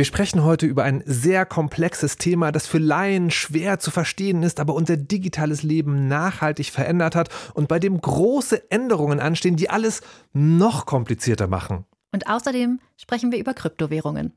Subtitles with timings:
[0.00, 4.58] Wir sprechen heute über ein sehr komplexes Thema, das für Laien schwer zu verstehen ist,
[4.58, 10.00] aber unser digitales Leben nachhaltig verändert hat und bei dem große Änderungen anstehen, die alles
[10.32, 11.84] noch komplizierter machen.
[12.14, 14.32] Und außerdem sprechen wir über Kryptowährungen.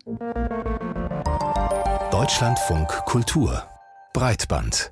[2.12, 3.64] Deutschlandfunk Kultur
[4.12, 4.92] Breitband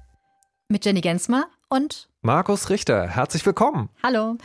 [0.70, 3.10] mit Jenny Gensmer und Markus Richter.
[3.10, 3.90] Herzlich willkommen.
[4.02, 4.38] Hallo.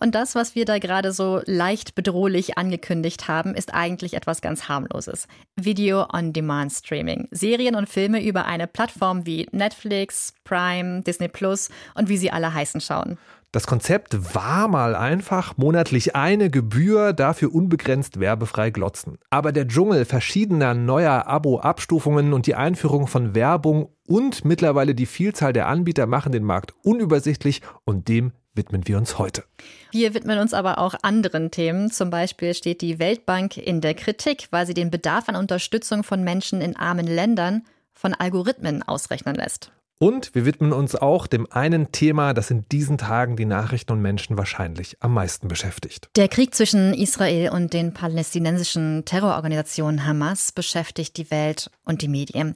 [0.00, 4.68] Und das, was wir da gerade so leicht bedrohlich angekündigt haben, ist eigentlich etwas ganz
[4.68, 5.28] harmloses.
[5.56, 7.28] Video-on-Demand-Streaming.
[7.30, 12.52] Serien und Filme über eine Plattform wie Netflix, Prime, Disney Plus und wie sie alle
[12.52, 13.18] heißen schauen.
[13.56, 19.18] Das Konzept war mal einfach monatlich eine Gebühr, dafür unbegrenzt werbefrei glotzen.
[19.30, 25.54] Aber der Dschungel verschiedener neuer Abo-Abstufungen und die Einführung von Werbung und mittlerweile die Vielzahl
[25.54, 29.44] der Anbieter machen den Markt unübersichtlich und dem widmen wir uns heute.
[29.92, 31.90] Wir widmen uns aber auch anderen Themen.
[31.90, 36.24] Zum Beispiel steht die Weltbank in der Kritik, weil sie den Bedarf an Unterstützung von
[36.24, 39.70] Menschen in armen Ländern von Algorithmen ausrechnen lässt.
[39.98, 44.02] Und wir widmen uns auch dem einen Thema, das in diesen Tagen die Nachrichten und
[44.02, 46.10] Menschen wahrscheinlich am meisten beschäftigt.
[46.16, 52.54] Der Krieg zwischen Israel und den palästinensischen Terrororganisationen Hamas beschäftigt die Welt und die Medien.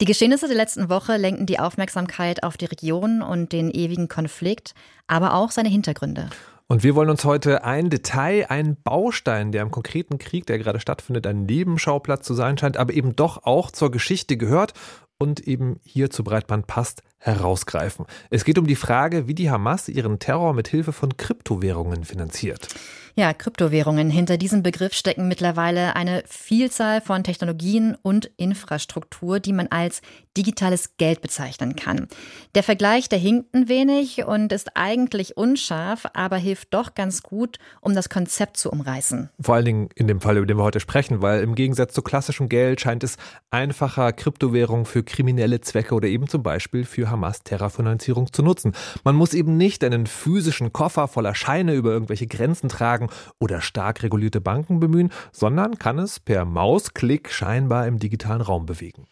[0.00, 4.74] Die Geschehnisse der letzten Woche lenken die Aufmerksamkeit auf die Region und den ewigen Konflikt,
[5.06, 6.28] aber auch seine Hintergründe.
[6.66, 10.80] Und wir wollen uns heute ein Detail, einen Baustein, der im konkreten Krieg, der gerade
[10.80, 14.74] stattfindet, ein Nebenschauplatz zu sein scheint, aber eben doch auch zur Geschichte gehört
[15.20, 18.06] und eben hier zu Breitband passt, herausgreifen.
[18.30, 22.68] Es geht um die Frage, wie die Hamas ihren Terror mit Hilfe von Kryptowährungen finanziert.
[23.16, 24.08] Ja, Kryptowährungen.
[24.08, 30.00] Hinter diesem Begriff stecken mittlerweile eine Vielzahl von Technologien und Infrastruktur, die man als
[30.36, 32.06] digitales Geld bezeichnen kann.
[32.54, 37.58] Der Vergleich, der hinkt ein wenig und ist eigentlich unscharf, aber hilft doch ganz gut,
[37.80, 39.28] um das Konzept zu umreißen.
[39.40, 42.02] Vor allen Dingen in dem Fall, über den wir heute sprechen, weil im Gegensatz zu
[42.02, 43.16] klassischem Geld scheint es
[43.50, 48.72] einfacher, Kryptowährungen für kriminelle Zwecke oder eben zum Beispiel für Hamas-Terrorfinanzierung zu nutzen.
[49.04, 53.08] Man muss eben nicht einen physischen Koffer voller Scheine über irgendwelche Grenzen tragen
[53.38, 59.06] oder stark regulierte Banken bemühen, sondern kann es per Mausklick scheinbar im digitalen Raum bewegen.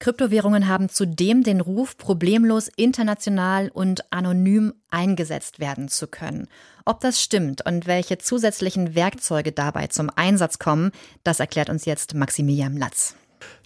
[0.00, 6.46] Kryptowährungen haben zudem den Ruf, problemlos international und anonym eingesetzt werden zu können.
[6.84, 10.92] Ob das stimmt und welche zusätzlichen Werkzeuge dabei zum Einsatz kommen,
[11.24, 13.16] das erklärt uns jetzt Maximilian Latz.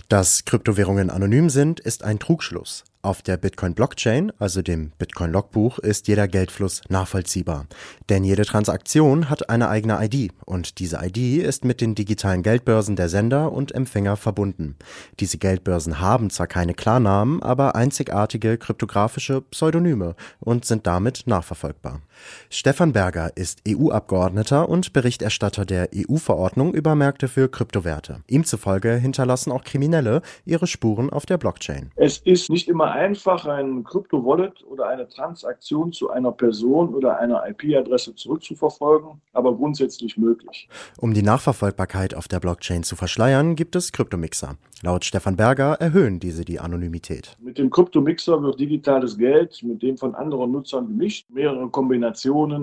[0.09, 2.85] Dass Kryptowährungen anonym sind, ist ein Trugschluss.
[3.05, 7.67] Auf der Bitcoin-Blockchain, also dem Bitcoin-Logbuch, ist jeder Geldfluss nachvollziehbar.
[8.09, 12.95] Denn jede Transaktion hat eine eigene ID und diese ID ist mit den digitalen Geldbörsen
[12.95, 14.77] der Sender und Empfänger verbunden.
[15.19, 22.03] Diese Geldbörsen haben zwar keine Klarnamen, aber einzigartige kryptografische Pseudonyme und sind damit nachverfolgbar.
[22.51, 28.21] Stefan Berger ist EU-Abgeordneter und Berichterstatter der EU-Verordnung über Märkte für Kryptowerte.
[28.29, 31.91] Ihm zufolge hinterlassen auch Kriminelle ihre Spuren auf der Blockchain.
[31.97, 37.43] Es ist nicht immer einfach, ein Krypto-Wallet oder eine Transaktion zu einer Person oder einer
[37.49, 40.69] IP-Adresse zurückzuverfolgen, aber grundsätzlich möglich.
[40.99, 44.57] Um die Nachverfolgbarkeit auf der Blockchain zu verschleiern, gibt es Kryptomixer.
[44.83, 47.37] Laut Stefan Berger erhöhen diese die Anonymität.
[47.41, 52.12] Mit dem Kryptomixer wird digitales Geld mit dem von anderen Nutzern gemischt, mehrere Kombinationen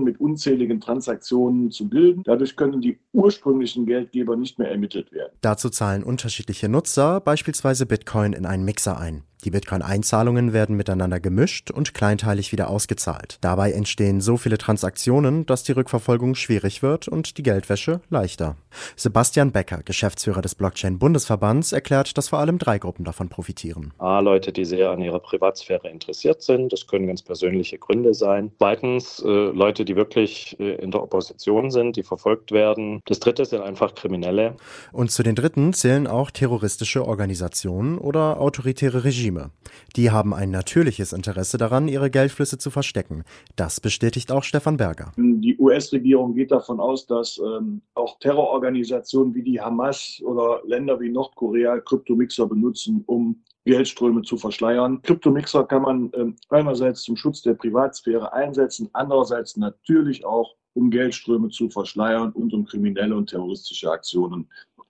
[0.03, 2.23] mit unzähligen Transaktionen zu bilden.
[2.25, 5.33] Dadurch können die ursprünglichen Geldgeber nicht mehr ermittelt werden.
[5.41, 9.23] Dazu zahlen unterschiedliche Nutzer beispielsweise Bitcoin in einen Mixer ein.
[9.45, 13.37] Die Bitcoin-Einzahlungen werden miteinander gemischt und kleinteilig wieder ausgezahlt.
[13.39, 18.57] Dabei entstehen so viele Transaktionen, dass die Rückverfolgung schwierig wird und die Geldwäsche leichter.
[18.97, 23.93] Sebastian Becker, Geschäftsführer des Blockchain-Bundesverbands, erklärt, dass vor allem drei Gruppen davon profitieren.
[23.97, 26.73] A, Leute, die sehr an ihrer Privatsphäre interessiert sind.
[26.73, 28.51] Das können ganz persönliche Gründe sein.
[28.57, 33.01] Zweitens, Leute, die wirklich äh, in der Opposition sind, die verfolgt werden.
[33.05, 34.55] Das dritte sind einfach Kriminelle.
[34.91, 39.19] Und zu den dritten zählen auch terroristische Organisationen oder autoritäre Regime.
[39.19, 39.51] Regime.
[39.95, 43.23] Die haben ein natürliches Interesse daran, ihre Geldflüsse zu verstecken.
[43.55, 45.11] Das bestätigt auch Stefan Berger.
[45.17, 51.09] Die US-Regierung geht davon aus, dass ähm, auch Terrororganisationen wie die Hamas oder Länder wie
[51.09, 55.01] Nordkorea Kryptomixer benutzen, um Geldströme zu verschleiern.
[55.01, 61.49] Kryptomixer kann man ähm, einerseits zum Schutz der Privatsphäre einsetzen, andererseits natürlich auch um Geldströme
[61.49, 64.49] zu verschleiern und um kriminelle und terroristische Aktionen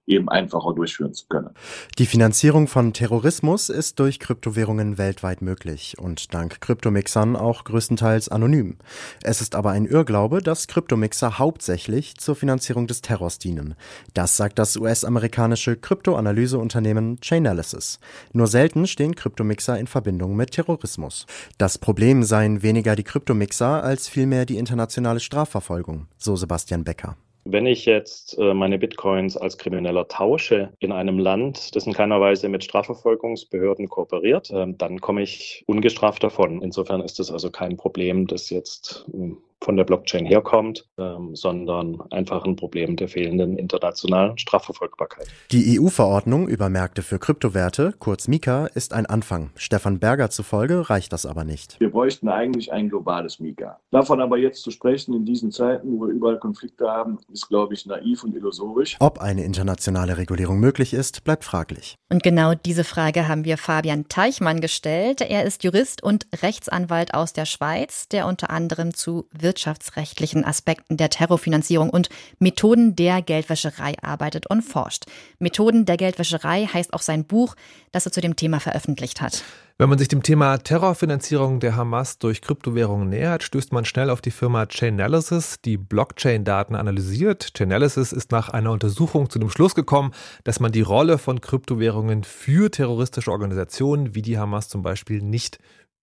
[0.10, 1.52] eben einfacher durchführen zu können.
[1.98, 8.78] Die Finanzierung von Terrorismus ist durch Kryptowährungen weltweit möglich und dank Kryptomixern auch größtenteils anonym.
[9.24, 13.76] Es ist aber ein Irrglaube, dass Kryptomixer hauptsächlich zur Finanzierung des Terrors dienen.
[14.14, 18.00] Das sagt das US-amerikanische Kryptoanalyseunternehmen Chainalysis.
[18.34, 21.26] Nur selten stehen Kryptomixer in Verbindung mit Terrorismus.
[21.58, 27.16] Das Problem seien weniger die Kryptomixer als vielmehr die internationale Strafverfolgung, so Sebastian Becker.
[27.45, 32.19] Wenn ich jetzt äh, meine Bitcoins als Krimineller tausche in einem Land, das in keiner
[32.21, 36.62] Weise mit Strafverfolgungsbehörden kooperiert, äh, dann komme ich ungestraft davon.
[36.62, 42.02] Insofern ist es also kein Problem, das jetzt hm, von der Blockchain herkommt, ähm, sondern
[42.12, 45.28] einfach ein Problem der fehlenden internationalen Strafverfolgbarkeit.
[45.52, 49.52] Die EU-Verordnung über Märkte für Kryptowerte, kurz Mika, ist ein Anfang.
[49.56, 51.80] Stefan Berger zufolge reicht das aber nicht.
[51.80, 53.80] Wir bräuchten eigentlich ein globales Mika.
[53.92, 57.74] Davon aber jetzt zu sprechen in diesen Zeiten, wo wir überall Konflikte haben, ist, glaube
[57.74, 58.96] ich, naiv und illusorisch.
[59.00, 61.96] Ob eine internationale Regulierung möglich ist, bleibt fraglich.
[62.10, 65.22] Und genau diese Frage haben wir Fabian Teichmann gestellt.
[65.22, 71.10] Er ist Jurist und Rechtsanwalt aus der Schweiz, der unter anderem zu wirtschaftsrechtlichen Aspekten der
[71.10, 75.06] Terrorfinanzierung und Methoden der Geldwäscherei arbeitet und forscht.
[75.40, 77.56] Methoden der Geldwäscherei heißt auch sein Buch,
[77.92, 79.44] das er zu dem Thema veröffentlicht hat.
[79.80, 84.22] Wenn man sich dem Thema Terrorfinanzierung der Hamas durch Kryptowährungen nähert, stößt man schnell auf
[84.22, 87.54] die Firma Chainalysis, die Blockchain-Daten analysiert.
[87.57, 90.12] Chainalysis ist nach einer Untersuchung zu dem Schluss gekommen,
[90.44, 95.57] dass man die Rolle von Kryptowährungen für terroristische Organisationen wie die Hamas zum Beispiel nicht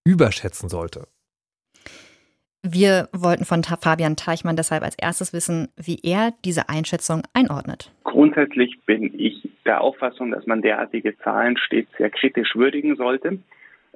[0.05, 1.07] überschätzen sollte.
[2.69, 7.93] Wir wollten von Fabian Teichmann deshalb als erstes wissen, wie er diese Einschätzung einordnet.
[8.03, 13.39] Grundsätzlich bin ich der Auffassung, dass man derartige Zahlen stets sehr kritisch würdigen sollte.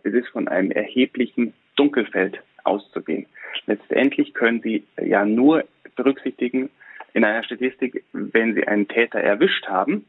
[0.04, 3.26] Es ist von einem erheblichen Dunkelfeld auszugehen.
[3.66, 5.64] Letztendlich können Sie ja nur
[5.96, 6.70] berücksichtigen
[7.12, 10.04] in einer Statistik, wenn Sie einen Täter erwischt haben.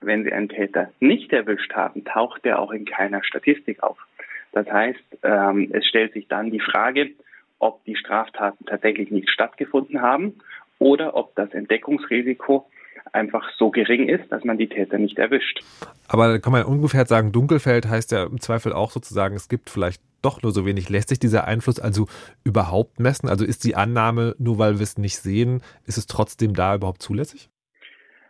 [0.00, 3.98] Wenn Sie einen Täter nicht erwischt haben, taucht er auch in keiner Statistik auf.
[4.52, 7.10] Das heißt, ähm, es stellt sich dann die Frage,
[7.58, 10.34] ob die Straftaten tatsächlich nicht stattgefunden haben
[10.78, 12.68] oder ob das Entdeckungsrisiko
[13.12, 15.62] einfach so gering ist, dass man die Täter nicht erwischt.
[16.08, 19.70] Aber da kann man ungefähr sagen, Dunkelfeld heißt ja im Zweifel auch sozusagen, es gibt
[19.70, 20.88] vielleicht doch nur so wenig.
[20.88, 22.06] Lässt sich dieser Einfluss also
[22.44, 23.28] überhaupt messen?
[23.28, 27.02] Also ist die Annahme, nur weil wir es nicht sehen, ist es trotzdem da überhaupt
[27.02, 27.48] zulässig?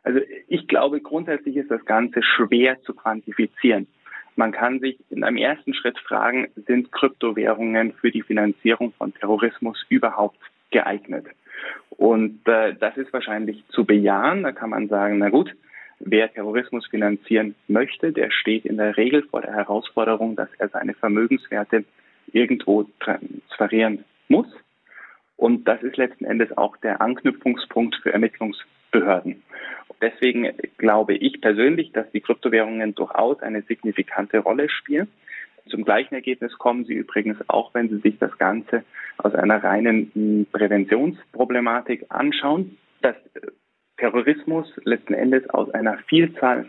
[0.02, 3.88] Also ich glaube, grundsätzlich ist das Ganze schwer zu quantifizieren.
[4.37, 9.85] Man kann sich in einem ersten Schritt fragen, sind Kryptowährungen für die Finanzierung von Terrorismus
[9.88, 10.38] überhaupt
[10.71, 11.27] geeignet?
[11.91, 14.43] Und äh, das ist wahrscheinlich zu bejahen.
[14.43, 15.55] Da kann man sagen, na gut,
[16.00, 20.93] wer Terrorismus finanzieren möchte, der steht in der Regel vor der Herausforderung, dass er seine
[20.93, 21.85] Vermögenswerte
[22.32, 24.49] irgendwo transferieren muss.
[25.37, 29.43] Und das ist letzten Endes auch der Anknüpfungspunkt für Ermittlungsbehörden.
[30.00, 35.08] Deswegen glaube ich persönlich, dass die Kryptowährungen durchaus eine signifikante Rolle spielen.
[35.69, 38.84] Zum gleichen Ergebnis kommen sie übrigens auch, wenn Sie sich das Ganze
[39.19, 43.48] aus einer reinen hm, Präventionsproblematik anschauen, dass äh,
[43.96, 46.66] Terrorismus letzten Endes aus einer Vielzahl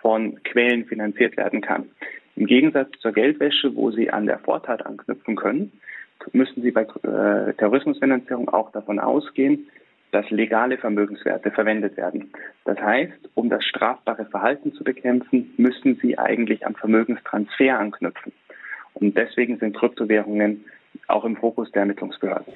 [0.00, 1.88] von Quellen finanziert werden kann.
[2.36, 5.72] Im Gegensatz zur Geldwäsche, wo Sie an der Vortat anknüpfen können,
[6.32, 9.68] müssen Sie bei äh, Terrorismusfinanzierung auch davon ausgehen,
[10.16, 12.32] dass legale Vermögenswerte verwendet werden.
[12.64, 18.32] Das heißt, um das strafbare Verhalten zu bekämpfen, müssen sie eigentlich am Vermögenstransfer anknüpfen.
[18.94, 20.64] Und deswegen sind Kryptowährungen
[21.06, 22.54] auch im Fokus der Ermittlungsbehörden.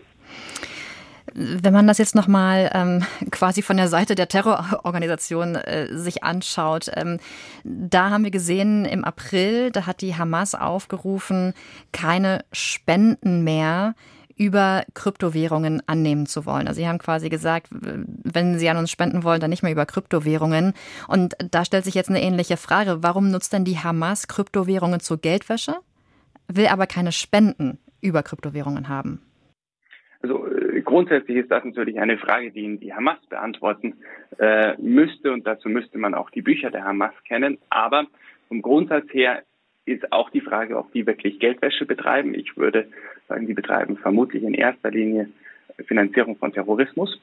[1.35, 6.91] Wenn man das jetzt nochmal ähm, quasi von der Seite der Terrororganisation äh, sich anschaut,
[6.95, 7.19] ähm,
[7.63, 11.53] da haben wir gesehen, im April, da hat die Hamas aufgerufen,
[11.93, 13.95] keine Spenden mehr
[14.41, 16.67] über Kryptowährungen annehmen zu wollen.
[16.67, 19.85] Also Sie haben quasi gesagt, wenn Sie an uns spenden wollen, dann nicht mehr über
[19.85, 20.73] Kryptowährungen.
[21.09, 23.03] Und da stellt sich jetzt eine ähnliche Frage.
[23.03, 25.75] Warum nutzt denn die Hamas Kryptowährungen zur Geldwäsche,
[26.49, 29.20] will aber keine Spenden über Kryptowährungen haben?
[30.23, 33.97] Also äh, grundsätzlich ist das natürlich eine Frage, die die Hamas beantworten
[34.39, 37.59] äh, müsste und dazu müsste man auch die Bücher der Hamas kennen.
[37.69, 38.06] Aber
[38.49, 39.43] vom Grundsatz her
[39.85, 42.32] ist auch die Frage, ob die wirklich Geldwäsche betreiben.
[42.32, 42.89] Ich würde
[43.31, 45.31] sagen, die betreiben vermutlich in erster Linie
[45.87, 47.19] Finanzierung von Terrorismus.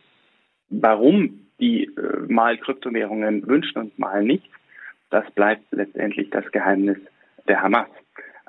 [0.70, 4.50] Warum die äh, mal Kryptowährungen wünschen und mal nicht,
[5.10, 6.98] das bleibt letztendlich das Geheimnis
[7.48, 7.88] der Hamas.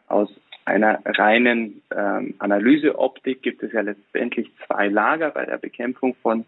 [0.09, 0.29] Aus
[0.65, 6.45] einer reinen ähm, Analyseoptik gibt es ja letztendlich zwei Lager bei der Bekämpfung von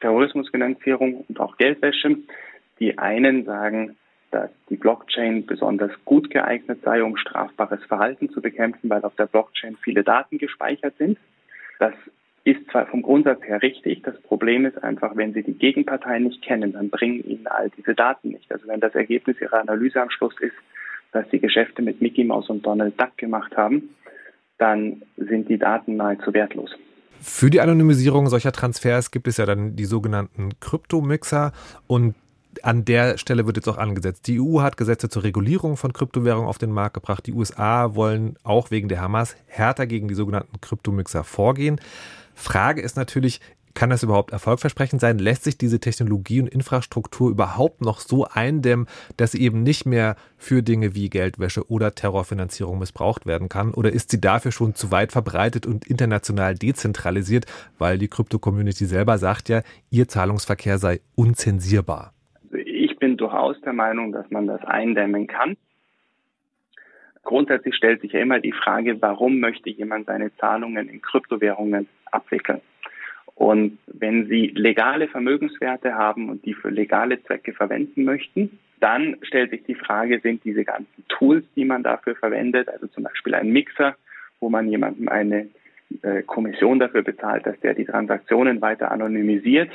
[0.00, 2.18] Terrorismusfinanzierung und auch Geldwäsche.
[2.78, 3.96] Die einen sagen,
[4.30, 9.26] dass die Blockchain besonders gut geeignet sei, um strafbares Verhalten zu bekämpfen, weil auf der
[9.26, 11.18] Blockchain viele Daten gespeichert sind.
[11.78, 11.94] Das
[12.44, 16.42] ist zwar vom Grundsatz her richtig, das Problem ist einfach, wenn Sie die Gegenpartei nicht
[16.42, 18.50] kennen, dann bringen Ihnen all diese Daten nicht.
[18.52, 20.54] Also wenn das Ergebnis Ihrer Analyse am Schluss ist,
[21.12, 23.90] dass Sie Geschäfte mit Mickey Mouse und Donald Duck gemacht haben,
[24.58, 26.70] dann sind die Daten nahezu wertlos.
[27.20, 31.52] Für die Anonymisierung solcher Transfers gibt es ja dann die sogenannten Kryptomixer
[31.86, 32.14] und
[32.64, 34.26] an der Stelle wird jetzt auch angesetzt.
[34.26, 37.26] Die EU hat Gesetze zur Regulierung von Kryptowährungen auf den Markt gebracht.
[37.26, 41.80] Die USA wollen auch wegen der Hamas härter gegen die sogenannten Kryptomixer vorgehen.
[42.34, 43.40] Frage ist natürlich,
[43.76, 45.18] Kann das überhaupt erfolgversprechend sein?
[45.18, 48.86] Lässt sich diese Technologie und Infrastruktur überhaupt noch so eindämmen,
[49.18, 53.74] dass sie eben nicht mehr für Dinge wie Geldwäsche oder Terrorfinanzierung missbraucht werden kann?
[53.74, 57.44] Oder ist sie dafür schon zu weit verbreitet und international dezentralisiert,
[57.76, 59.60] weil die Krypto-Community selber sagt ja,
[59.90, 62.15] ihr Zahlungsverkehr sei unzensierbar?
[62.96, 65.58] Ich bin durchaus der Meinung, dass man das eindämmen kann.
[67.24, 72.62] Grundsätzlich stellt sich ja immer die Frage, warum möchte jemand seine Zahlungen in Kryptowährungen abwickeln?
[73.34, 79.50] Und wenn Sie legale Vermögenswerte haben und die für legale Zwecke verwenden möchten, dann stellt
[79.50, 83.50] sich die Frage, sind diese ganzen Tools, die man dafür verwendet, also zum Beispiel ein
[83.50, 83.94] Mixer,
[84.40, 85.48] wo man jemandem eine
[86.00, 89.70] äh, Kommission dafür bezahlt, dass der die Transaktionen weiter anonymisiert,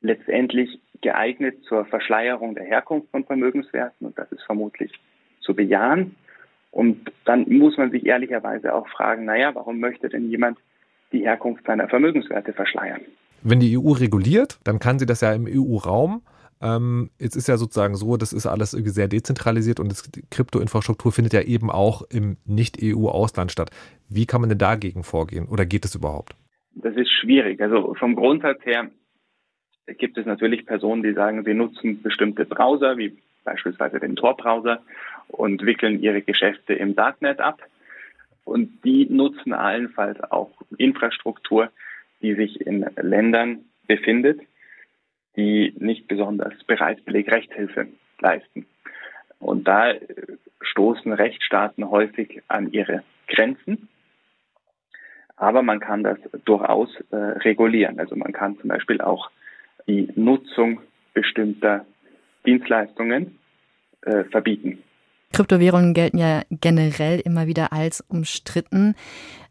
[0.00, 4.92] letztendlich geeignet zur Verschleierung der Herkunft von Vermögenswerten und das ist vermutlich
[5.40, 6.16] zu bejahen.
[6.70, 10.58] Und dann muss man sich ehrlicherweise auch fragen, naja, warum möchte denn jemand
[11.12, 13.02] die Herkunft seiner Vermögenswerte verschleiern.
[13.42, 16.22] Wenn die EU reguliert, dann kann sie das ja im EU-Raum.
[16.62, 21.34] Ähm, jetzt ist ja sozusagen so, das ist alles sehr dezentralisiert und die Kryptoinfrastruktur findet
[21.34, 23.70] ja eben auch im Nicht-EU-Ausland statt.
[24.08, 26.36] Wie kann man denn dagegen vorgehen oder geht es überhaupt?
[26.74, 27.60] Das ist schwierig.
[27.60, 28.88] Also vom Grundsatz her
[29.86, 34.82] gibt es natürlich Personen, die sagen, sie nutzen bestimmte Browser, wie beispielsweise den Tor-Browser,
[35.28, 37.62] und wickeln ihre Geschäfte im Darknet ab.
[38.44, 41.70] Und die nutzen allenfalls auch Infrastruktur,
[42.20, 44.40] die sich in Ländern befindet,
[45.36, 47.88] die nicht besonders bereitwillig Rechtshilfe
[48.20, 48.66] leisten.
[49.38, 49.94] Und da
[50.60, 53.88] stoßen Rechtsstaaten häufig an ihre Grenzen.
[55.36, 57.98] Aber man kann das durchaus äh, regulieren.
[57.98, 59.30] Also man kann zum Beispiel auch
[59.86, 60.80] die Nutzung
[61.14, 61.84] bestimmter
[62.46, 63.38] Dienstleistungen
[64.02, 64.82] äh, verbieten.
[65.32, 68.94] Kryptowährungen gelten ja generell immer wieder als umstritten.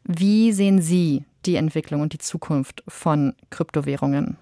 [0.04, 4.38] Wie sehen Sie die Entwicklung und die Zukunft von Kryptowährungen?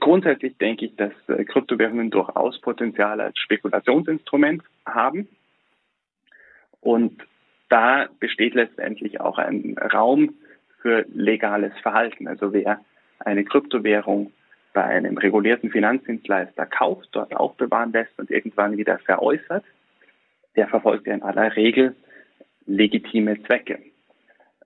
[0.00, 5.28] Grundsätzlich denke ich, dass äh, Kryptowährungen durchaus Potenzial als Spekulationsinstrument haben.
[6.80, 7.20] Und
[7.68, 10.34] da besteht letztendlich auch ein Raum
[10.80, 12.28] für legales Verhalten.
[12.28, 12.80] Also wer
[13.18, 14.32] eine Kryptowährung
[14.76, 19.64] bei einem regulierten Finanzdienstleister kauft, dort aufbewahren lässt und irgendwann wieder veräußert,
[20.54, 21.96] der verfolgt ja in aller Regel
[22.66, 23.78] legitime Zwecke.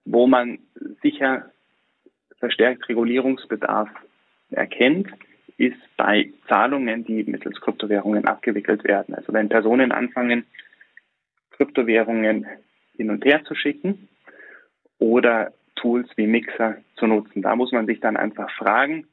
[0.05, 0.59] Wo man
[1.00, 1.52] sicher
[2.40, 3.88] verstärkt Regulierungsbedarf
[4.50, 5.07] erkennt,
[5.59, 9.14] ist bei Zahlungen, die mittels Kryptowährungen abgewickelt werden.
[9.14, 10.45] Also wenn Personen anfangen,
[11.52, 12.49] Kryptowährungen
[12.97, 14.09] hin und her zu schicken
[14.99, 17.43] oder Tools wie Mixer zu nutzen.
[17.43, 19.07] Da muss man sich dann einfach fragen,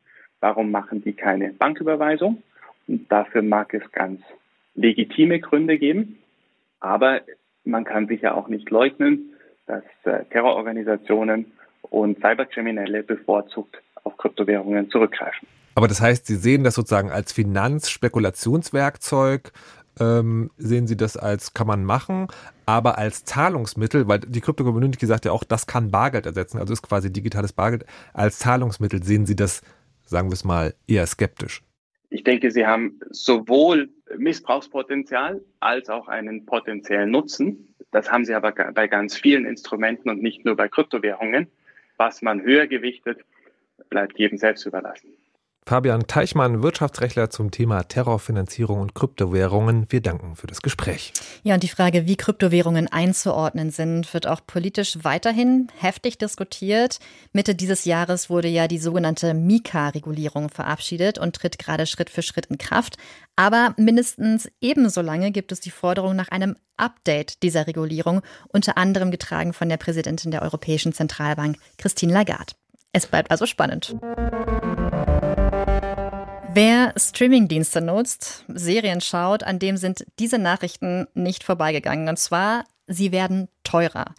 [0.48, 2.42] warum machen die keine Banküberweisung?
[2.88, 4.22] Und dafür mag es ganz
[4.75, 6.20] legitime Gründe geben.
[6.80, 7.20] Aber
[7.66, 9.34] man kann sicher auch nicht leugnen,
[9.66, 11.51] dass äh, Terrororganisationen
[11.82, 13.75] und Cyberkriminelle bevorzugt
[14.06, 15.50] auf Kryptowährungen zurückgreifen.
[15.75, 19.51] Aber das heißt, Sie sehen das sozusagen als Finanzspekulationswerkzeug,
[20.00, 22.27] ähm, sehen Sie das als, kann man machen,
[22.66, 26.84] aber als Zahlungsmittel, weil die Krypto-Community sagt ja auch, das kann Bargeld ersetzen, also ist
[26.84, 27.86] quasi digitales Bargeld.
[28.13, 29.62] Als Zahlungsmittel sehen Sie das,
[30.08, 31.62] sagen wir es mal, eher skeptisch.
[32.10, 37.76] Ich denke, Sie haben sowohl Missbrauchspotenzial als auch einen potenziellen Nutzen.
[37.92, 41.48] Das haben Sie aber bei ganz vielen Instrumenten und nicht nur bei Kryptowährungen.
[41.98, 43.20] Was man höher gewichtet,
[43.90, 45.10] bleibt jedem selbst überlassen.
[45.68, 49.86] Fabian Teichmann, Wirtschaftsrechtler zum Thema Terrorfinanzierung und Kryptowährungen.
[49.90, 51.12] Wir danken für das Gespräch.
[51.44, 57.00] Ja, und die Frage, wie Kryptowährungen einzuordnen sind, wird auch politisch weiterhin heftig diskutiert.
[57.34, 62.46] Mitte dieses Jahres wurde ja die sogenannte Mika-Regulierung verabschiedet und tritt gerade Schritt für Schritt
[62.46, 62.96] in Kraft.
[63.36, 69.12] Aber mindestens ebenso lange gibt es die Forderung nach einem Update dieser Regulierung, unter anderem
[69.12, 72.54] getragen von der Präsidentin der Europäischen Zentralbank, Christine Lagarde.
[72.94, 73.98] Es bleibt also spannend.
[76.58, 82.10] Wer Streamingdienste nutzt, Serien schaut, an dem sind diese Nachrichten nicht vorbeigegangen.
[82.10, 84.16] Und zwar, sie werden teurer.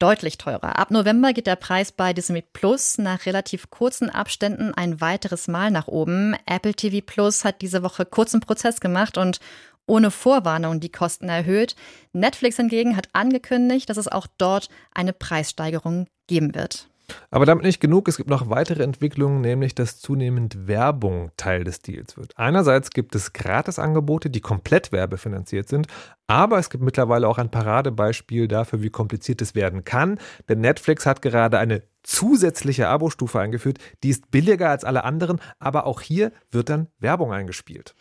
[0.00, 0.80] Deutlich teurer.
[0.80, 5.70] Ab November geht der Preis bei Disney Plus nach relativ kurzen Abständen ein weiteres Mal
[5.70, 6.34] nach oben.
[6.44, 9.38] Apple TV Plus hat diese Woche kurzen Prozess gemacht und
[9.86, 11.76] ohne Vorwarnung die Kosten erhöht.
[12.12, 16.88] Netflix hingegen hat angekündigt, dass es auch dort eine Preissteigerung geben wird.
[17.30, 18.08] Aber damit nicht genug.
[18.08, 22.32] Es gibt noch weitere Entwicklungen, nämlich dass zunehmend Werbung Teil des Deals wird.
[22.36, 25.86] Einerseits gibt es Gratisangebote, die komplett werbefinanziert sind,
[26.26, 30.18] aber es gibt mittlerweile auch ein Paradebeispiel dafür, wie kompliziert es werden kann.
[30.48, 35.86] Denn Netflix hat gerade eine zusätzliche Abo-Stufe eingeführt, die ist billiger als alle anderen, aber
[35.86, 37.94] auch hier wird dann Werbung eingespielt.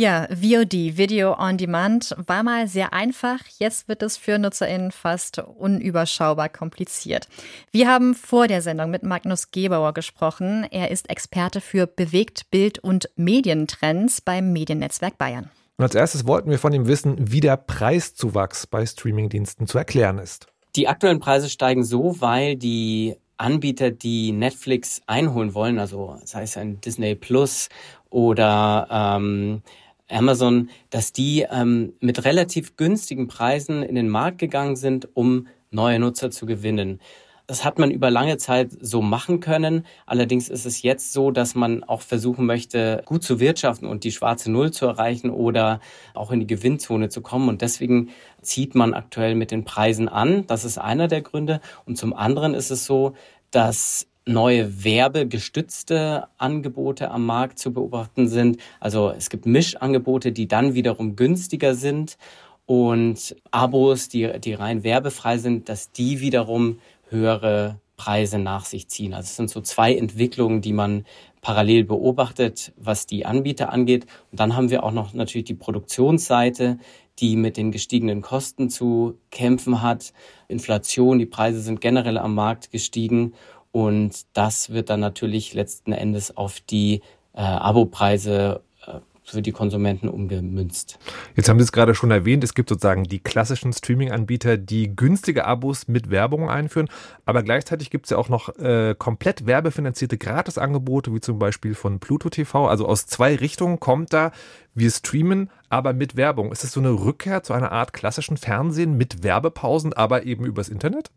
[0.00, 3.40] Ja, VOD, Video on Demand, war mal sehr einfach.
[3.58, 7.26] Jetzt wird es für NutzerInnen fast unüberschaubar kompliziert.
[7.72, 10.64] Wir haben vor der Sendung mit Magnus Gebauer gesprochen.
[10.70, 15.50] Er ist Experte für Bewegt, Bild und Medientrends beim Mediennetzwerk Bayern.
[15.78, 20.18] Und als erstes wollten wir von ihm wissen, wie der Preiszuwachs bei Streamingdiensten zu erklären
[20.18, 20.46] ist.
[20.76, 26.56] Die aktuellen Preise steigen so, weil die Anbieter, die Netflix einholen wollen, also sei es
[26.56, 27.68] ein Disney Plus
[28.10, 29.62] oder ähm,
[30.10, 35.98] Amazon, dass die ähm, mit relativ günstigen Preisen in den Markt gegangen sind, um neue
[35.98, 37.00] Nutzer zu gewinnen.
[37.48, 39.86] Das hat man über lange Zeit so machen können.
[40.04, 44.12] Allerdings ist es jetzt so, dass man auch versuchen möchte, gut zu wirtschaften und die
[44.12, 45.80] schwarze Null zu erreichen oder
[46.12, 47.48] auch in die Gewinnzone zu kommen.
[47.48, 48.10] Und deswegen
[48.42, 50.46] zieht man aktuell mit den Preisen an.
[50.46, 51.62] Das ist einer der Gründe.
[51.86, 53.14] Und zum anderen ist es so,
[53.50, 58.58] dass neue werbegestützte Angebote am Markt zu beobachten sind.
[58.78, 62.18] Also es gibt Mischangebote, die dann wiederum günstiger sind
[62.66, 69.14] und Abos, die, die rein werbefrei sind, dass die wiederum höhere Preise nach sich ziehen.
[69.14, 71.04] Also es sind so zwei Entwicklungen, die man
[71.40, 74.06] parallel beobachtet, was die Anbieter angeht.
[74.30, 76.78] Und dann haben wir auch noch natürlich die Produktionsseite,
[77.18, 80.12] die mit den gestiegenen Kosten zu kämpfen hat.
[80.46, 83.32] Inflation, die Preise sind generell am Markt gestiegen
[83.72, 87.02] und das wird dann natürlich letzten Endes auf die
[87.34, 90.98] äh, Abopreise äh, für die Konsumenten umgemünzt.
[91.36, 95.44] Jetzt haben Sie es gerade schon erwähnt, es gibt sozusagen die klassischen Streaming-Anbieter, die günstige
[95.44, 96.88] Abos mit Werbung einführen,
[97.26, 102.00] aber gleichzeitig gibt es ja auch noch äh, komplett werbefinanzierte Gratisangebote, wie zum Beispiel von
[102.00, 102.66] Pluto TV.
[102.66, 104.32] Also aus zwei Richtungen kommt da,
[104.74, 106.50] wir streamen, aber mit Werbung.
[106.50, 110.70] Ist es so eine Rückkehr zu einer Art klassischen Fernsehen mit Werbepausen, aber eben übers
[110.70, 111.10] Internet?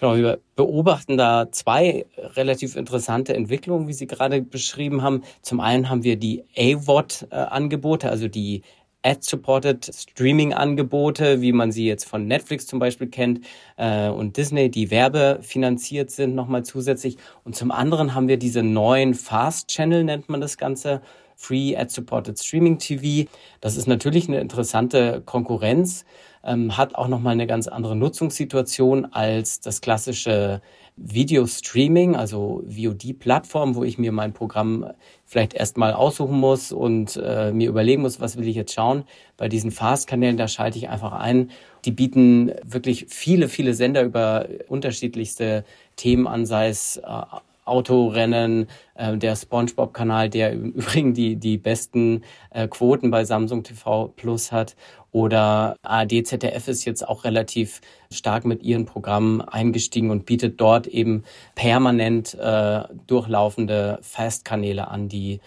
[0.00, 5.22] Genau, wir beobachten da zwei relativ interessante Entwicklungen, wie Sie gerade beschrieben haben.
[5.42, 8.62] Zum einen haben wir die AVOD-Angebote, also die
[9.02, 13.44] Ad-Supported Streaming-Angebote, wie man sie jetzt von Netflix zum Beispiel kennt
[13.76, 17.18] äh, und Disney, die werbefinanziert sind, nochmal zusätzlich.
[17.44, 21.02] Und zum anderen haben wir diese neuen Fast-Channel, nennt man das Ganze,
[21.36, 23.28] Free Ad-Supported Streaming TV.
[23.62, 26.04] Das ist natürlich eine interessante Konkurrenz
[26.44, 30.62] ähm, hat auch nochmal eine ganz andere Nutzungssituation als das klassische
[30.96, 34.90] Video-Streaming, also VOD-Plattform, wo ich mir mein Programm
[35.24, 39.04] vielleicht erstmal aussuchen muss und äh, mir überlegen muss, was will ich jetzt schauen.
[39.36, 41.50] Bei diesen Fast-Kanälen, da schalte ich einfach ein.
[41.84, 45.64] Die bieten wirklich viele, viele Sender über unterschiedlichste
[45.96, 47.22] Themen an, sei es äh,
[47.64, 54.08] Autorennen, äh, der SpongeBob-Kanal, der im Übrigen die, die besten äh, Quoten bei Samsung TV
[54.08, 54.76] Plus hat.
[55.12, 57.80] Oder ARD, ZDF ist jetzt auch relativ
[58.12, 65.40] stark mit ihren Programmen eingestiegen und bietet dort eben permanent äh, durchlaufende Fast-Kanäle an, die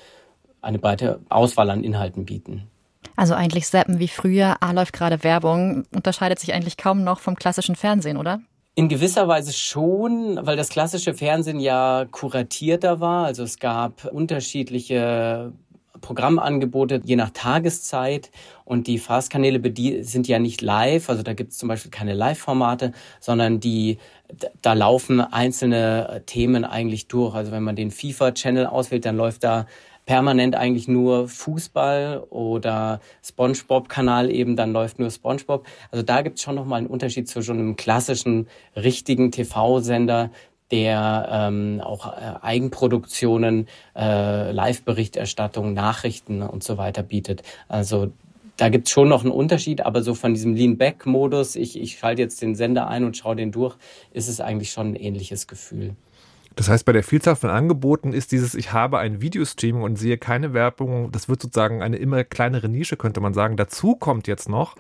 [0.62, 2.67] eine breite Auswahl an Inhalten bieten.
[3.15, 7.36] Also eigentlich Zappen wie früher, ah, läuft gerade Werbung, unterscheidet sich eigentlich kaum noch vom
[7.36, 8.41] klassischen Fernsehen, oder?
[8.75, 13.25] In gewisser Weise schon, weil das klassische Fernsehen ja kuratierter war.
[13.25, 15.53] Also es gab unterschiedliche
[16.01, 18.31] Programmangebote je nach Tageszeit
[18.65, 19.62] und die Fastkanäle
[20.03, 23.97] sind ja nicht live, also da gibt es zum Beispiel keine Live-Formate, sondern die
[24.62, 27.36] da laufen einzelne Themen eigentlich durch.
[27.36, 29.65] Also wenn man den FIFA-Channel auswählt, dann läuft da
[30.05, 35.65] permanent eigentlich nur Fußball oder SpongeBob-Kanal eben, dann läuft nur SpongeBob.
[35.91, 40.31] Also da gibt es schon nochmal einen Unterschied zwischen einem klassischen, richtigen TV-Sender,
[40.71, 47.43] der ähm, auch äh, Eigenproduktionen, äh, Live-Berichterstattung, Nachrichten und so weiter bietet.
[47.67, 48.11] Also
[48.57, 52.21] da gibt es schon noch einen Unterschied, aber so von diesem Lean-Back-Modus, ich, ich schalte
[52.21, 53.75] jetzt den Sender ein und schaue den durch,
[54.13, 55.95] ist es eigentlich schon ein ähnliches Gefühl.
[56.55, 60.17] Das heißt, bei der Vielzahl von Angeboten ist dieses, ich habe ein Videostreaming und sehe
[60.17, 63.57] keine Werbung, das wird sozusagen eine immer kleinere Nische, könnte man sagen.
[63.57, 64.75] Dazu kommt jetzt noch,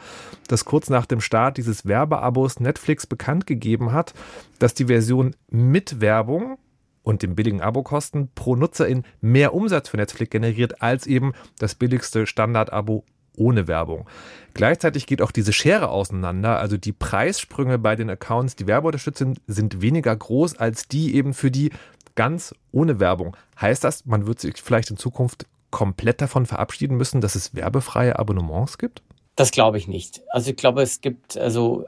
[0.47, 4.13] dass kurz nach dem Start dieses Werbeabos Netflix bekannt gegeben hat,
[4.59, 6.57] dass die Version mit Werbung
[7.01, 12.25] und dem billigen Abokosten pro Nutzerin mehr Umsatz für Netflix generiert als eben das billigste
[12.25, 13.03] Standard-Abo
[13.37, 14.07] ohne Werbung.
[14.53, 16.59] Gleichzeitig geht auch diese Schere auseinander.
[16.59, 21.33] Also die Preissprünge bei den Accounts, die werbeunterstützt sind, sind weniger groß als die eben
[21.33, 21.71] für die
[22.15, 23.35] ganz ohne Werbung.
[23.59, 28.19] Heißt das, man wird sich vielleicht in Zukunft komplett davon verabschieden müssen, dass es werbefreie
[28.19, 29.01] Abonnements gibt?
[29.35, 30.21] Das glaube ich nicht.
[30.29, 31.85] Also ich glaube, es gibt also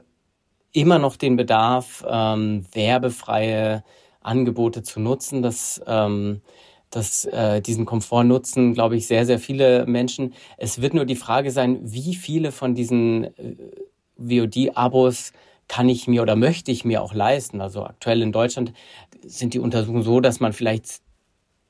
[0.72, 3.84] immer noch den Bedarf, ähm, werbefreie
[4.20, 5.42] Angebote zu nutzen.
[5.42, 6.42] Das ähm,
[6.90, 10.34] das, äh, diesen Komfort nutzen, glaube ich, sehr, sehr viele Menschen.
[10.56, 13.56] Es wird nur die Frage sein, wie viele von diesen äh,
[14.16, 15.32] VOD-Abos
[15.68, 17.60] kann ich mir oder möchte ich mir auch leisten.
[17.60, 18.72] Also aktuell in Deutschland
[19.22, 21.00] sind die Untersuchungen so, dass man vielleicht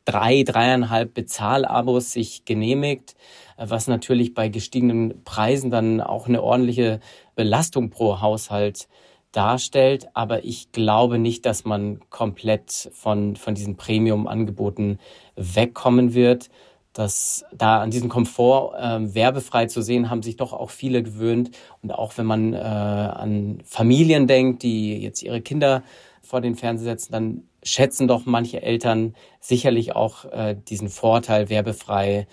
[0.04, 3.14] drei, dreieinhalb Bezahlabos sich genehmigt,
[3.56, 7.00] was natürlich bei gestiegenen Preisen dann auch eine ordentliche
[7.34, 8.88] Belastung pro Haushalt
[9.32, 10.08] darstellt.
[10.14, 14.98] Aber ich glaube nicht, dass man komplett von, von diesen Premium-Angeboten
[15.36, 16.48] wegkommen wird.
[16.92, 21.50] Dass da an diesem Komfort äh, werbefrei zu sehen, haben sich doch auch viele gewöhnt.
[21.82, 25.82] Und auch wenn man äh, an Familien denkt, die jetzt ihre Kinder
[26.22, 32.26] vor den Fernseher setzen, dann schätzen doch manche Eltern sicherlich auch äh, diesen Vorteil, werbefrei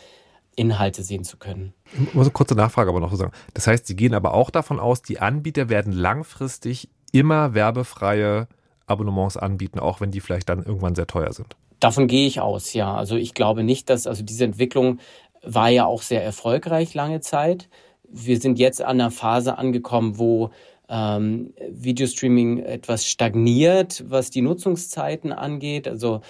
[0.56, 1.74] Inhalte sehen zu können.
[1.94, 3.32] Ich muss eine kurze Nachfrage aber noch sagen.
[3.54, 8.48] Das heißt, Sie gehen aber auch davon aus, die Anbieter werden langfristig immer werbefreie
[8.86, 11.56] Abonnements anbieten, auch wenn die vielleicht dann irgendwann sehr teuer sind.
[11.80, 12.94] Davon gehe ich aus, ja.
[12.94, 15.00] Also ich glaube nicht, dass, also diese Entwicklung
[15.44, 17.70] war ja auch sehr erfolgreich lange Zeit.
[18.10, 20.52] Wir sind jetzt an einer Phase angekommen, wo
[20.90, 25.88] ähm, Videostreaming etwas stagniert, was die Nutzungszeiten angeht.
[25.88, 26.22] Also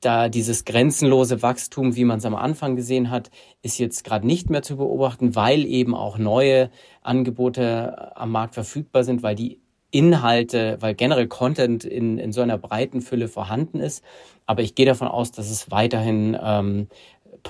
[0.00, 3.30] da dieses grenzenlose Wachstum, wie man es am Anfang gesehen hat,
[3.62, 6.70] ist jetzt gerade nicht mehr zu beobachten, weil eben auch neue
[7.02, 12.58] Angebote am Markt verfügbar sind, weil die Inhalte, weil generell Content in, in so einer
[12.58, 14.02] breiten Fülle vorhanden ist.
[14.44, 16.88] Aber ich gehe davon aus, dass es weiterhin ähm,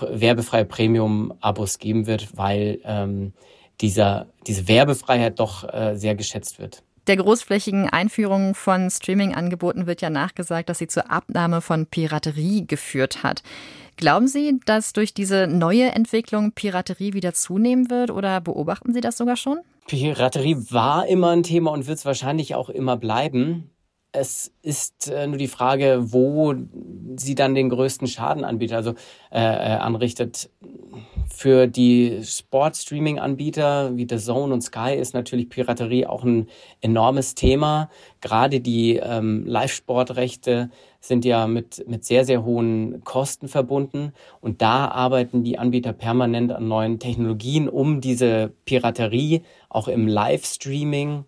[0.00, 3.32] werbefreie Premium-Abos geben wird, weil ähm,
[3.80, 6.82] dieser, diese Werbefreiheit doch äh, sehr geschätzt wird.
[7.06, 13.22] Der großflächigen Einführung von Streaming-Angeboten wird ja nachgesagt, dass sie zur Abnahme von Piraterie geführt
[13.22, 13.42] hat.
[13.96, 19.18] Glauben Sie, dass durch diese neue Entwicklung Piraterie wieder zunehmen wird oder beobachten Sie das
[19.18, 19.58] sogar schon?
[19.86, 23.70] Piraterie war immer ein Thema und wird es wahrscheinlich auch immer bleiben.
[24.16, 26.54] Es ist äh, nur die Frage, wo
[27.16, 28.90] sie dann den größten Schaden anbietet, also
[29.32, 30.50] äh, äh anrichtet.
[31.28, 36.46] Für die Sport-Streaming-Anbieter wie The Zone und Sky ist natürlich Piraterie auch ein
[36.80, 37.90] enormes Thema.
[38.20, 44.12] Gerade die ähm, Live-Sportrechte sind ja mit, mit sehr, sehr hohen Kosten verbunden.
[44.40, 51.24] Und da arbeiten die Anbieter permanent an neuen Technologien, um diese Piraterie auch im Livestreaming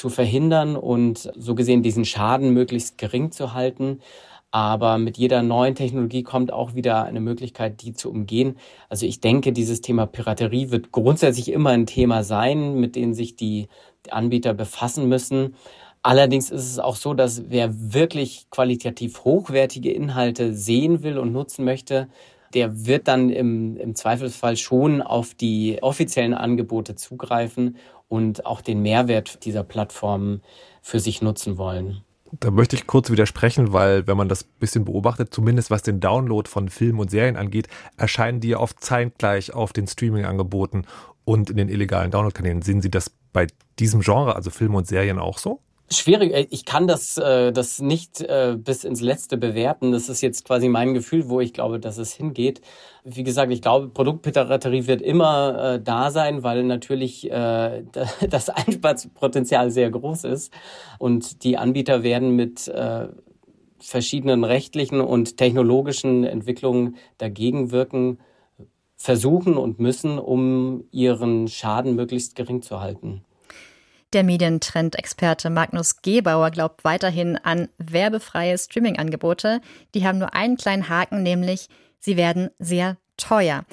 [0.00, 4.00] zu verhindern und so gesehen diesen Schaden möglichst gering zu halten.
[4.50, 8.56] Aber mit jeder neuen Technologie kommt auch wieder eine Möglichkeit, die zu umgehen.
[8.88, 13.36] Also ich denke, dieses Thema Piraterie wird grundsätzlich immer ein Thema sein, mit dem sich
[13.36, 13.68] die
[14.08, 15.54] Anbieter befassen müssen.
[16.02, 21.66] Allerdings ist es auch so, dass wer wirklich qualitativ hochwertige Inhalte sehen will und nutzen
[21.66, 22.08] möchte,
[22.54, 27.76] der wird dann im, im Zweifelsfall schon auf die offiziellen Angebote zugreifen
[28.10, 30.42] und auch den Mehrwert dieser Plattformen
[30.82, 32.02] für sich nutzen wollen.
[32.32, 36.48] Da möchte ich kurz widersprechen, weil wenn man das bisschen beobachtet, zumindest was den Download
[36.48, 40.84] von Filmen und Serien angeht, erscheinen die ja oft zeitgleich auf den Streaming-Angeboten
[41.24, 42.62] und in den illegalen Download-Kanälen.
[42.62, 43.46] Sehen Sie das bei
[43.78, 45.60] diesem Genre, also Filme und Serien auch so?
[45.92, 49.90] Schwierig, äh, ich kann das, äh, das nicht äh, bis ins Letzte bewerten.
[49.90, 52.60] Das ist jetzt quasi mein Gefühl, wo ich glaube, dass es hingeht.
[53.02, 57.82] Wie gesagt, ich glaube, Produktpiraterie wird immer äh, da sein, weil natürlich äh,
[58.30, 60.52] das Einsparpotenzial sehr groß ist.
[61.00, 63.08] Und die Anbieter werden mit äh,
[63.80, 68.18] verschiedenen rechtlichen und technologischen Entwicklungen dagegen wirken,
[68.96, 73.24] versuchen und müssen, um ihren Schaden möglichst gering zu halten.
[74.12, 79.60] Der Medientrend-Experte Magnus Gebauer glaubt weiterhin an werbefreie Streaming-Angebote.
[79.94, 81.68] Die haben nur einen kleinen Haken, nämlich
[82.00, 83.64] sie werden sehr teuer.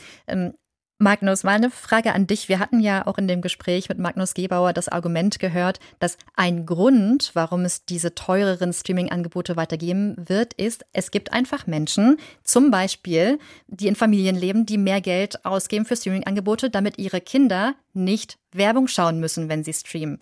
[1.00, 2.50] Magnus, mal eine Frage an dich.
[2.50, 6.66] Wir hatten ja auch in dem Gespräch mit Magnus Gebauer das Argument gehört, dass ein
[6.66, 13.38] Grund, warum es diese teureren Streaming-Angebote weitergeben wird, ist, es gibt einfach Menschen, zum Beispiel,
[13.68, 18.88] die in Familien leben, die mehr Geld ausgeben für Streaming-Angebote, damit ihre Kinder nicht Werbung
[18.88, 20.20] schauen müssen, wenn sie streamen.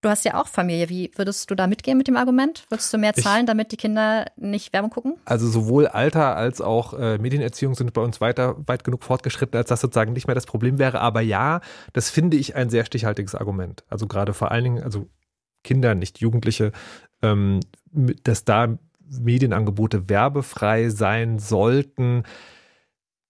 [0.00, 0.88] Du hast ja auch Familie.
[0.88, 2.64] Wie würdest du da mitgehen mit dem Argument?
[2.68, 5.16] Würdest du mehr zahlen, ich, damit die Kinder nicht Werbung gucken?
[5.24, 9.70] Also sowohl Alter als auch äh, Medienerziehung sind bei uns weiter weit genug fortgeschritten, als
[9.70, 11.00] das sozusagen nicht mehr das Problem wäre.
[11.00, 11.60] Aber ja,
[11.92, 13.82] das finde ich ein sehr stichhaltiges Argument.
[13.88, 15.08] Also gerade vor allen Dingen, also
[15.64, 16.70] Kinder, nicht Jugendliche,
[17.20, 17.58] ähm,
[18.22, 18.78] dass da
[19.10, 22.22] Medienangebote werbefrei sein sollten.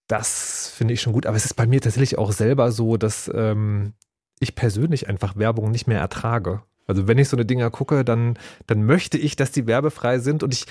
[0.07, 3.31] Das finde ich schon gut, aber es ist bei mir tatsächlich auch selber so, dass
[3.33, 3.93] ähm,
[4.39, 6.63] ich persönlich einfach Werbung nicht mehr ertrage.
[6.87, 10.43] Also wenn ich so eine Dinger gucke, dann, dann möchte ich, dass die werbefrei sind
[10.43, 10.65] und ich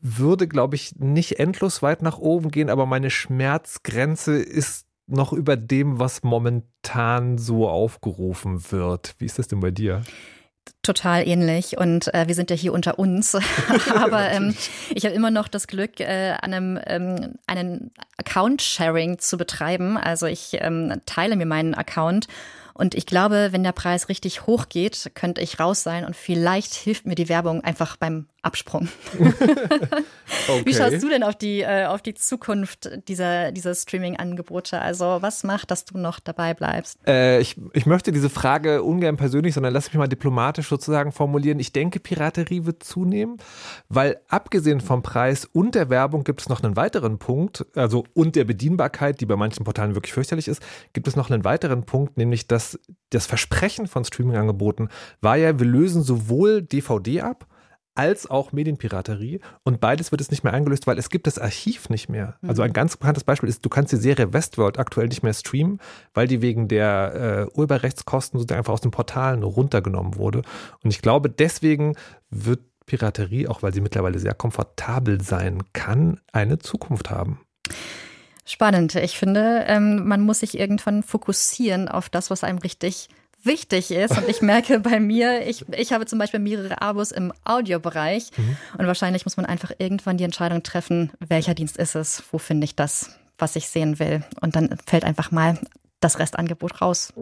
[0.00, 5.56] würde, glaube ich, nicht endlos weit nach oben gehen, aber meine Schmerzgrenze ist noch über
[5.56, 9.14] dem, was momentan so aufgerufen wird.
[9.18, 10.02] Wie ist das denn bei dir?
[10.82, 13.36] total ähnlich und äh, wir sind ja hier unter uns.
[13.94, 14.54] Aber ähm,
[14.94, 19.96] ich habe immer noch das Glück, äh, an einem, ähm, einen Account-Sharing zu betreiben.
[19.96, 22.28] Also ich ähm, teile mir meinen Account
[22.76, 26.74] und ich glaube, wenn der Preis richtig hoch geht, könnte ich raus sein und vielleicht
[26.74, 28.88] hilft mir die Werbung einfach beim Absprung.
[29.18, 30.62] okay.
[30.64, 34.80] Wie schaust du denn auf die, äh, auf die Zukunft dieser, dieser Streaming-Angebote?
[34.80, 36.98] Also was macht, dass du noch dabei bleibst?
[37.06, 41.58] Äh, ich, ich möchte diese Frage ungern persönlich, sondern lass mich mal diplomatisch sozusagen formulieren.
[41.58, 43.38] Ich denke, Piraterie wird zunehmen,
[43.88, 48.36] weil abgesehen vom Preis und der Werbung gibt es noch einen weiteren Punkt, also und
[48.36, 52.16] der Bedienbarkeit, die bei manchen Portalen wirklich fürchterlich ist, gibt es noch einen weiteren Punkt,
[52.16, 52.78] nämlich dass
[53.10, 54.88] das Versprechen von Streaming-Angeboten
[55.20, 57.46] war ja, wir lösen sowohl DVD ab,
[57.96, 59.40] als auch Medienpiraterie.
[59.64, 62.36] Und beides wird es nicht mehr eingelöst, weil es gibt das Archiv nicht mehr.
[62.46, 62.74] Also ein mhm.
[62.74, 65.80] ganz bekanntes Beispiel ist, du kannst die Serie Westworld aktuell nicht mehr streamen,
[66.14, 70.42] weil die wegen der äh, Urheberrechtskosten sozusagen einfach aus den Portalen runtergenommen wurde.
[70.84, 71.96] Und ich glaube, deswegen
[72.30, 77.40] wird Piraterie, auch weil sie mittlerweile sehr komfortabel sein kann, eine Zukunft haben.
[78.44, 78.94] Spannend.
[78.94, 83.08] Ich finde, ähm, man muss sich irgendwann fokussieren auf das, was einem richtig
[83.46, 84.16] wichtig ist.
[84.16, 88.30] Und ich merke bei mir, ich, ich habe zum Beispiel mehrere Abos im Audiobereich.
[88.36, 88.56] Mhm.
[88.78, 92.64] Und wahrscheinlich muss man einfach irgendwann die Entscheidung treffen, welcher Dienst ist es, wo finde
[92.64, 94.22] ich das, was ich sehen will.
[94.40, 95.58] Und dann fällt einfach mal
[96.00, 97.12] das Restangebot raus.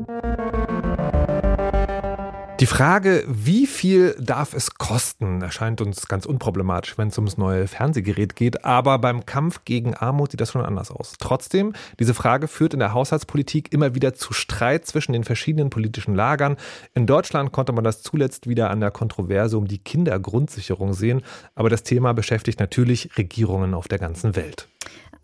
[2.64, 7.66] Die Frage, wie viel darf es kosten, erscheint uns ganz unproblematisch, wenn es ums neue
[7.66, 8.64] Fernsehgerät geht.
[8.64, 11.16] Aber beim Kampf gegen Armut sieht das schon anders aus.
[11.18, 16.14] Trotzdem, diese Frage führt in der Haushaltspolitik immer wieder zu Streit zwischen den verschiedenen politischen
[16.14, 16.56] Lagern.
[16.94, 21.20] In Deutschland konnte man das zuletzt wieder an der Kontroverse um die Kindergrundsicherung sehen.
[21.54, 24.68] Aber das Thema beschäftigt natürlich Regierungen auf der ganzen Welt.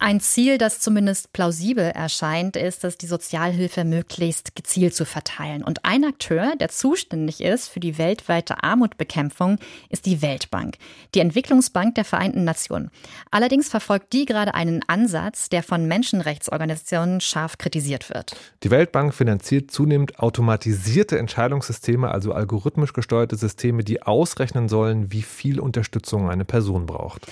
[0.03, 5.63] Ein Ziel, das zumindest plausibel erscheint, ist es, die Sozialhilfe möglichst gezielt zu verteilen.
[5.63, 9.59] Und ein Akteur, der zuständig ist für die weltweite Armutbekämpfung,
[9.91, 10.77] ist die Weltbank,
[11.15, 12.91] die Entwicklungsbank der Vereinten Nationen.
[13.31, 18.35] Allerdings verfolgt die gerade einen Ansatz, der von Menschenrechtsorganisationen scharf kritisiert wird.
[18.63, 25.61] Die Weltbank finanziert zunehmend automatisierte Entscheidungssysteme, also algorithmisch gesteuerte Systeme, die ausrechnen sollen, wie viel
[25.61, 27.27] Unterstützung eine Person braucht.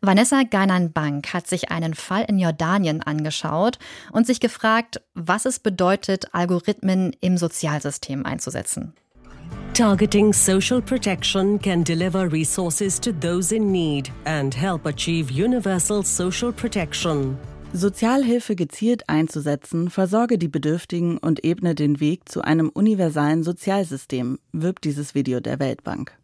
[0.00, 3.78] Vanessa Gainan Bank hat sich einen Fall in Jordanien angeschaut
[4.12, 8.94] und sich gefragt, was es bedeutet, Algorithmen im Sozialsystem einzusetzen.
[9.74, 16.52] Targeting social protection can deliver resources to those in need and help achieve universal social
[16.52, 17.36] protection.
[17.72, 24.84] Sozialhilfe gezielt einzusetzen, versorge die Bedürftigen und ebne den Weg zu einem universalen Sozialsystem, wirbt
[24.84, 26.16] dieses Video der Weltbank.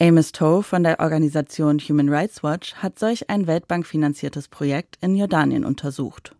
[0.00, 5.64] Amos Toe von der Organisation Human Rights Watch hat solch ein weltbankfinanziertes Projekt in Jordanien
[5.64, 6.34] untersucht.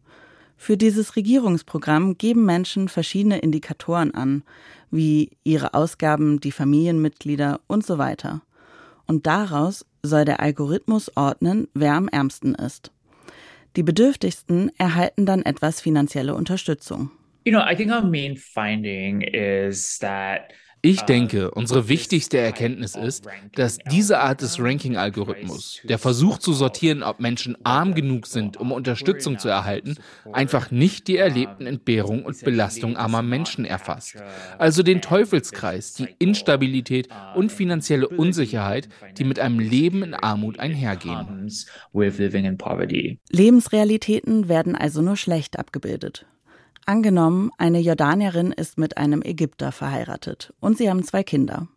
[0.56, 4.42] Für dieses Regierungsprogramm geben Menschen verschiedene Indikatoren an,
[4.90, 8.42] wie ihre Ausgaben, die Familienmitglieder und so weiter.
[9.06, 12.90] Und daraus soll der Algorithmus ordnen, wer am ärmsten ist.
[13.76, 17.10] Die Bedürftigsten erhalten dann etwas finanzielle Unterstützung.
[17.44, 20.52] You know, I think our main finding is that
[20.84, 27.02] ich denke, unsere wichtigste Erkenntnis ist, dass diese Art des Ranking-Algorithmus, der Versuch zu sortieren,
[27.02, 29.96] ob Menschen arm genug sind, um Unterstützung zu erhalten,
[30.30, 34.16] einfach nicht die erlebten Entbehrungen und Belastungen armer Menschen erfasst.
[34.58, 41.50] Also den Teufelskreis, die Instabilität und finanzielle Unsicherheit, die mit einem Leben in Armut einhergehen.
[43.30, 46.26] Lebensrealitäten werden also nur schlecht abgebildet.
[46.86, 51.68] Angenommen, eine Jordanierin ist mit einem Ägypter verheiratet und sie haben zwei Kinder.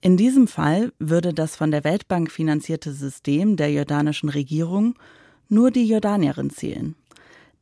[0.00, 4.96] In diesem Fall würde das von der Weltbank finanzierte System der jordanischen Regierung
[5.48, 6.96] nur die Jordanierin zählen.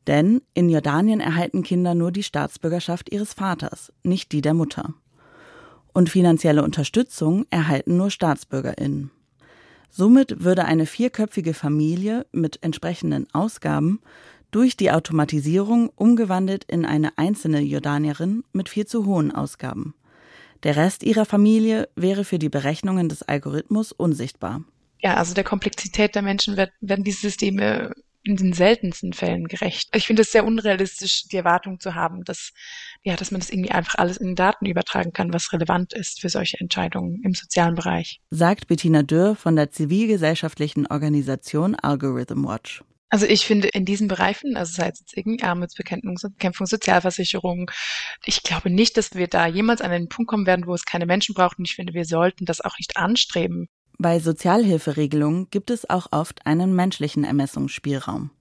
[0.07, 4.95] Denn in Jordanien erhalten Kinder nur die Staatsbürgerschaft ihres Vaters, nicht die der Mutter.
[5.93, 9.11] Und finanzielle Unterstützung erhalten nur Staatsbürgerinnen.
[9.91, 13.99] Somit würde eine vierköpfige Familie mit entsprechenden Ausgaben
[14.51, 19.95] durch die Automatisierung umgewandelt in eine einzelne Jordanierin mit viel zu hohen Ausgaben.
[20.63, 24.63] Der Rest ihrer Familie wäre für die Berechnungen des Algorithmus unsichtbar.
[24.99, 27.91] Ja, also der Komplexität der Menschen wird, werden diese Systeme
[28.23, 29.89] in den seltensten Fällen gerecht.
[29.95, 32.51] Ich finde es sehr unrealistisch, die Erwartung zu haben, dass,
[33.01, 36.29] ja, dass man das irgendwie einfach alles in Daten übertragen kann, was relevant ist für
[36.29, 38.21] solche Entscheidungen im sozialen Bereich.
[38.29, 42.83] Sagt Bettina Dürr von der zivilgesellschaftlichen Organisation Algorithm Watch.
[43.11, 47.69] Also ich finde in diesen Bereichen, also sei es jetzt irgendwie Armutsbekämpfung, Bekämpfung, Sozialversicherung,
[48.23, 51.05] ich glaube nicht, dass wir da jemals an einen Punkt kommen werden, wo es keine
[51.05, 51.59] Menschen braucht.
[51.59, 53.67] Und ich finde, wir sollten das auch nicht anstreben.
[53.97, 58.31] Bei Sozialhilferegelungen gibt es auch oft einen menschlichen Ermessungsspielraum.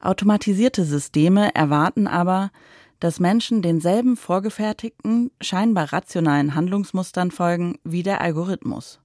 [0.00, 2.52] Automatisierte Systeme erwarten aber,
[3.00, 9.00] dass Menschen denselben vorgefertigten, scheinbar rationalen Handlungsmustern folgen wie der Algorithmus.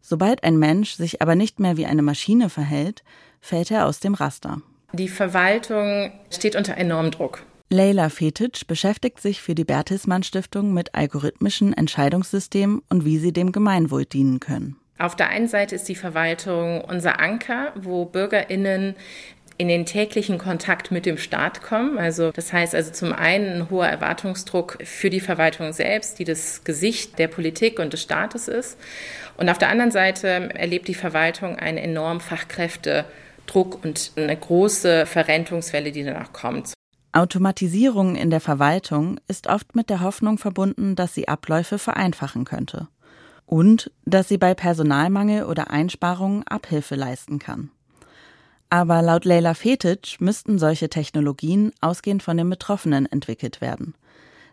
[0.00, 3.02] Sobald ein Mensch sich aber nicht mehr wie eine Maschine verhält,
[3.40, 4.62] fällt er aus dem Raster.
[4.92, 7.42] Die Verwaltung steht unter enormem Druck.
[7.68, 13.50] Leila Fetic beschäftigt sich für die Bertelsmann Stiftung mit algorithmischen Entscheidungssystemen und wie sie dem
[13.50, 14.76] Gemeinwohl dienen können.
[14.98, 18.94] Auf der einen Seite ist die Verwaltung unser Anker, wo Bürgerinnen
[19.58, 21.98] in den täglichen Kontakt mit dem Staat kommen.
[21.98, 26.64] Also das heißt also zum einen ein hoher Erwartungsdruck für die Verwaltung selbst, die das
[26.64, 28.78] Gesicht der Politik und des Staates ist.
[29.36, 35.92] Und auf der anderen Seite erlebt die Verwaltung einen enormen Fachkräftedruck und eine große Verrentungswelle,
[35.92, 36.72] die danach kommt.
[37.12, 42.88] Automatisierung in der Verwaltung ist oft mit der Hoffnung verbunden, dass sie Abläufe vereinfachen könnte
[43.46, 47.70] und dass sie bei Personalmangel oder Einsparungen Abhilfe leisten kann.
[48.68, 53.94] Aber laut Leila Fetic müssten solche Technologien ausgehend von den Betroffenen entwickelt werden.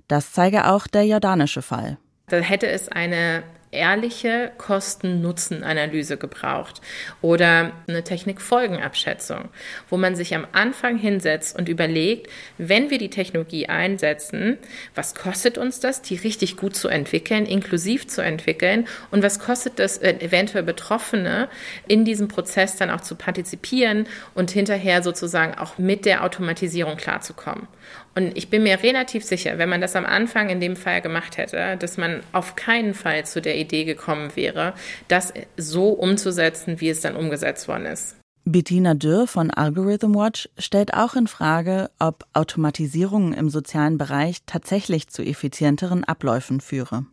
[0.07, 1.97] Das zeige auch der jordanische Fall.
[2.27, 6.81] Da hätte es eine ehrliche Kosten-Nutzen-Analyse gebraucht
[7.21, 9.49] oder eine Technikfolgenabschätzung,
[9.89, 14.57] wo man sich am Anfang hinsetzt und überlegt, wenn wir die Technologie einsetzen,
[14.95, 19.79] was kostet uns das, die richtig gut zu entwickeln, inklusiv zu entwickeln und was kostet
[19.79, 21.49] das äh, eventuell Betroffene
[21.87, 27.67] in diesem Prozess dann auch zu partizipieren und hinterher sozusagen auch mit der Automatisierung klarzukommen.
[28.15, 31.37] Und ich bin mir relativ sicher, wenn man das am Anfang in dem Fall gemacht
[31.37, 34.73] hätte, dass man auf keinen Fall zu der Idee gekommen wäre,
[35.07, 38.15] das so umzusetzen, wie es dann umgesetzt worden ist.
[38.45, 45.07] Bettina Dürr von Algorithm Watch stellt auch in Frage, ob Automatisierung im sozialen Bereich tatsächlich
[45.07, 47.05] zu effizienteren Abläufen führe.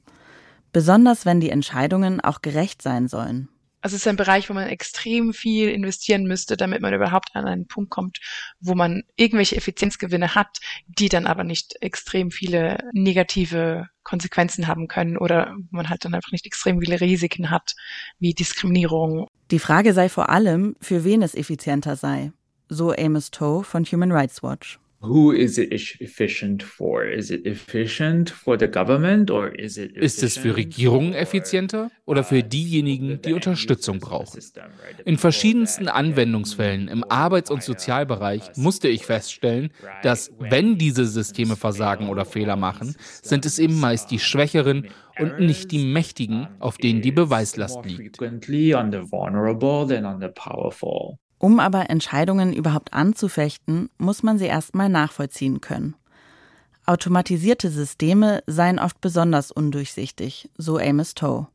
[0.73, 3.49] Besonders wenn die Entscheidungen auch gerecht sein sollen.
[3.81, 7.47] Also es ist ein Bereich, wo man extrem viel investieren müsste, damit man überhaupt an
[7.47, 8.19] einen Punkt kommt,
[8.61, 15.17] wo man irgendwelche Effizienzgewinne hat, die dann aber nicht extrem viele negative Konsequenzen haben können
[15.17, 17.75] oder man halt dann einfach nicht extrem viele Risiken hat,
[18.19, 19.29] wie Diskriminierung.
[19.51, 22.33] Die Frage sei vor allem, für wen es effizienter sei.
[22.69, 24.79] So Amos Toe von Human Rights Watch.
[25.03, 27.05] Who is it efficient for?
[27.05, 32.23] Is it efficient for the government or is it Ist es für Regierungen effizienter oder
[32.23, 34.39] für diejenigen, die Unterstützung brauchen?
[35.07, 39.71] In verschiedensten Anwendungsfällen im Arbeits- und Sozialbereich musste ich feststellen,
[40.03, 45.41] dass wenn diese Systeme versagen oder Fehler machen, sind es eben meist die Schwächeren und
[45.41, 48.19] nicht die Mächtigen, auf denen die Beweislast liegt.
[51.41, 55.97] Um aber Entscheidungen überhaupt anzufechten, muss man sie erstmal nachvollziehen können.
[56.85, 61.47] Automatisierte Systeme seien oft besonders undurchsichtig, so Amos Toe.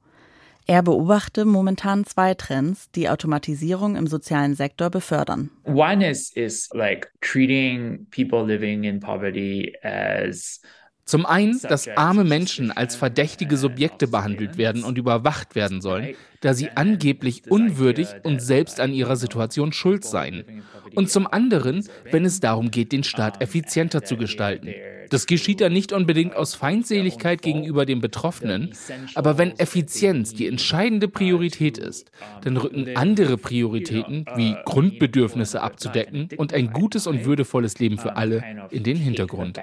[0.66, 5.52] Er beobachte momentan zwei Trends, die Automatisierung im sozialen Sektor befördern.
[5.66, 10.62] One is is like treating people living in poverty as
[11.06, 16.56] zum einen, dass arme Menschen als verdächtige Subjekte behandelt werden und überwacht werden sollen, da
[16.56, 20.64] sie angeblich unwürdig und selbst an ihrer Situation schuld seien.
[20.96, 24.74] Und zum anderen, wenn es darum geht, den Staat effizienter zu gestalten.
[25.10, 28.76] Das geschieht dann nicht unbedingt aus Feindseligkeit gegenüber den Betroffenen,
[29.16, 32.12] aber wenn Effizienz die entscheidende Priorität ist,
[32.44, 38.44] dann rücken andere Prioritäten wie Grundbedürfnisse abzudecken und ein gutes und würdevolles Leben für alle
[38.72, 39.60] in den Hintergrund.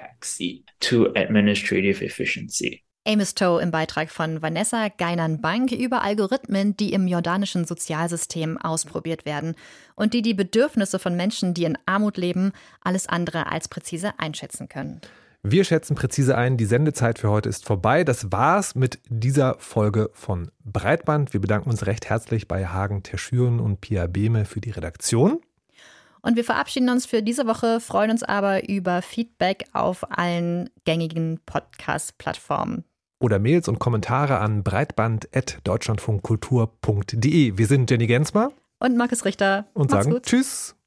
[3.05, 9.55] Amos Toe im Beitrag von Vanessa Geinern-Bank über Algorithmen, die im jordanischen Sozialsystem ausprobiert werden
[9.95, 14.69] und die die Bedürfnisse von Menschen, die in Armut leben, alles andere als präzise einschätzen
[14.69, 15.01] können.
[15.45, 18.05] Wir schätzen präzise ein, die Sendezeit für heute ist vorbei.
[18.05, 21.33] Das war's mit dieser Folge von Breitband.
[21.33, 25.41] Wir bedanken uns recht herzlich bei Hagen Terschüren und Pia Behme für die Redaktion.
[26.21, 31.41] Und wir verabschieden uns für diese Woche, freuen uns aber über Feedback auf allen gängigen
[31.45, 32.85] Podcast-Plattformen.
[33.19, 37.57] Oder Mails und Kommentare an breitband.deutschlandfunkkultur.de.
[37.57, 39.65] Wir sind Jenny Gensmer und Markus Richter.
[39.73, 40.23] Und Macht's sagen gut.
[40.23, 40.77] Tschüss.